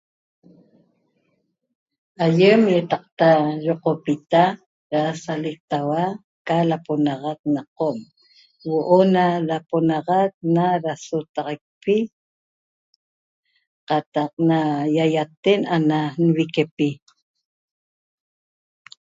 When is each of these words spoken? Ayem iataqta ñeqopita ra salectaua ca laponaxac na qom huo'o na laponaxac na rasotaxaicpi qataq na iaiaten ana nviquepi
Ayem 2.25 2.61
iataqta 2.75 3.29
ñeqopita 3.63 4.43
ra 4.91 5.03
salectaua 5.23 6.03
ca 6.47 6.57
laponaxac 6.69 7.39
na 7.55 7.61
qom 7.77 7.97
huo'o 8.61 8.97
na 9.15 9.25
laponaxac 9.49 10.31
na 10.55 10.65
rasotaxaicpi 10.85 11.97
qataq 13.89 14.31
na 14.49 14.59
iaiaten 14.97 15.61
ana 15.75 15.99
nviquepi 16.25 16.89